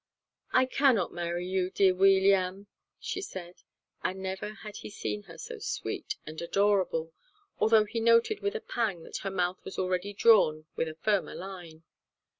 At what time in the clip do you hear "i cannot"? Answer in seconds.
0.51-1.13